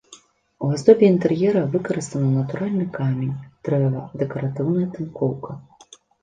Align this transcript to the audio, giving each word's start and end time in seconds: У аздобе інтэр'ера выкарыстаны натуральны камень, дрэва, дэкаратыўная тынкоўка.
У 0.67 0.67
аздобе 0.75 1.05
інтэр'ера 1.15 1.61
выкарыстаны 1.75 2.29
натуральны 2.37 2.87
камень, 2.97 3.37
дрэва, 3.69 4.01
дэкаратыўная 4.23 4.87
тынкоўка. 4.97 5.51